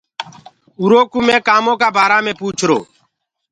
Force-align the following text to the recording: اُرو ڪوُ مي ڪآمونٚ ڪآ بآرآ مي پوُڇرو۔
اُرو 0.79 1.01
ڪوُ 1.11 1.17
مي 1.27 1.35
ڪآمونٚ 1.47 1.79
ڪآ 1.81 1.87
بآرآ 1.95 2.17
مي 2.25 2.33
پوُڇرو۔ 2.39 2.79